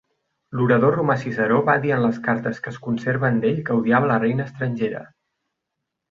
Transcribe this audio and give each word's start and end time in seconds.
L'orador 0.59 0.95
romà 0.99 1.15
Ciceró 1.23 1.57
va 1.67 1.75
dir 1.83 1.91
en 1.97 2.01
les 2.05 2.17
cartes 2.27 2.61
que 2.63 2.71
es 2.75 2.79
conserven 2.85 3.37
d'ell 3.43 3.59
que 3.67 3.77
odiava 3.81 4.09
la 4.13 4.17
reina 4.23 4.47
estrangera. 4.51 5.03